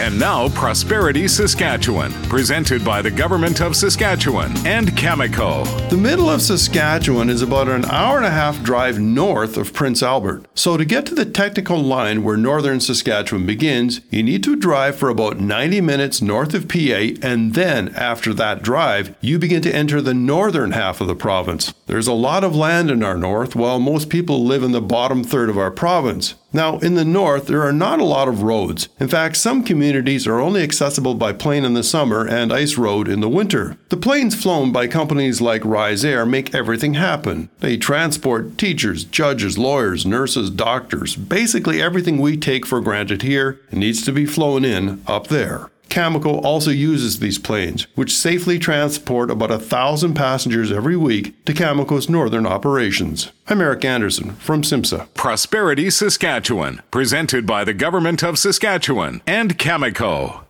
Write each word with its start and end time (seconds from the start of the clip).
And 0.00 0.18
now, 0.18 0.48
Prosperity 0.48 1.28
Saskatchewan, 1.28 2.10
presented 2.30 2.82
by 2.82 3.02
the 3.02 3.10
Government 3.10 3.60
of 3.60 3.76
Saskatchewan 3.76 4.50
and 4.66 4.88
Cameco. 4.92 5.90
The 5.90 5.96
middle 5.98 6.30
of 6.30 6.40
Saskatchewan 6.40 7.28
is 7.28 7.42
about 7.42 7.68
an 7.68 7.84
hour 7.84 8.16
and 8.16 8.24
a 8.24 8.30
half 8.30 8.62
drive 8.62 8.98
north 8.98 9.58
of 9.58 9.74
Prince 9.74 10.02
Albert. 10.02 10.46
So, 10.54 10.78
to 10.78 10.86
get 10.86 11.04
to 11.06 11.14
the 11.14 11.26
technical 11.26 11.82
line 11.82 12.24
where 12.24 12.38
northern 12.38 12.80
Saskatchewan 12.80 13.44
begins, 13.44 14.00
you 14.08 14.22
need 14.22 14.42
to 14.44 14.56
drive 14.56 14.96
for 14.96 15.10
about 15.10 15.38
90 15.38 15.82
minutes 15.82 16.22
north 16.22 16.54
of 16.54 16.66
PA, 16.66 17.10
and 17.20 17.52
then 17.52 17.90
after 17.90 18.32
that 18.32 18.62
drive, 18.62 19.14
you 19.20 19.38
begin 19.38 19.60
to 19.60 19.74
enter 19.74 20.00
the 20.00 20.14
northern 20.14 20.72
half 20.72 21.02
of 21.02 21.08
the 21.08 21.14
province. 21.14 21.74
There's 21.86 22.08
a 22.08 22.14
lot 22.14 22.42
of 22.42 22.56
land 22.56 22.90
in 22.90 23.02
our 23.02 23.18
north, 23.18 23.54
while 23.54 23.78
most 23.78 24.08
people 24.08 24.46
live 24.46 24.62
in 24.62 24.72
the 24.72 24.80
bottom 24.80 25.22
third 25.22 25.50
of 25.50 25.58
our 25.58 25.70
province. 25.70 26.36
Now, 26.52 26.78
in 26.78 26.94
the 26.94 27.04
north, 27.04 27.46
there 27.46 27.62
are 27.62 27.72
not 27.72 28.00
a 28.00 28.04
lot 28.04 28.28
of 28.28 28.42
roads. 28.42 28.88
In 28.98 29.08
fact, 29.08 29.36
some 29.36 29.62
communities 29.62 30.26
are 30.26 30.40
only 30.40 30.62
accessible 30.62 31.14
by 31.14 31.32
plane 31.32 31.64
in 31.64 31.74
the 31.74 31.82
summer 31.82 32.26
and 32.26 32.52
ice 32.52 32.76
road 32.76 33.08
in 33.08 33.20
the 33.20 33.28
winter. 33.28 33.76
The 33.88 33.96
planes 33.96 34.40
flown 34.40 34.72
by 34.72 34.88
companies 34.88 35.40
like 35.40 35.64
Rise 35.64 36.04
Air 36.04 36.26
make 36.26 36.54
everything 36.54 36.94
happen. 36.94 37.50
They 37.60 37.76
transport 37.76 38.58
teachers, 38.58 39.04
judges, 39.04 39.58
lawyers, 39.58 40.04
nurses, 40.04 40.50
doctors. 40.50 41.14
Basically, 41.14 41.80
everything 41.80 42.18
we 42.18 42.36
take 42.36 42.66
for 42.66 42.80
granted 42.80 43.22
here 43.22 43.60
needs 43.70 44.04
to 44.04 44.12
be 44.12 44.26
flown 44.26 44.64
in 44.64 45.02
up 45.06 45.28
there. 45.28 45.70
Cameco 45.90 46.42
also 46.44 46.70
uses 46.70 47.18
these 47.18 47.38
planes, 47.38 47.86
which 47.96 48.16
safely 48.16 48.58
transport 48.58 49.30
about 49.30 49.50
a 49.50 49.58
thousand 49.58 50.14
passengers 50.14 50.70
every 50.72 50.96
week 50.96 51.44
to 51.44 51.52
Cameco's 51.52 52.08
northern 52.08 52.46
operations. 52.46 53.32
I'm 53.48 53.60
Eric 53.60 53.84
Anderson 53.84 54.32
from 54.36 54.62
SIMSA. 54.62 55.12
Prosperity 55.14 55.90
Saskatchewan, 55.90 56.80
presented 56.90 57.44
by 57.44 57.64
the 57.64 57.74
Government 57.74 58.22
of 58.22 58.38
Saskatchewan 58.38 59.20
and 59.26 59.58
Cameco. 59.58 60.44